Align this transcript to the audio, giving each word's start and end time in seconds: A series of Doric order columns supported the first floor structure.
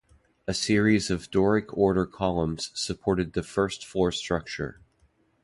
A 0.47 0.53
series 0.55 1.11
of 1.11 1.29
Doric 1.29 1.71
order 1.77 2.07
columns 2.07 2.71
supported 2.73 3.33
the 3.33 3.43
first 3.43 3.85
floor 3.85 4.11
structure. 4.11 4.81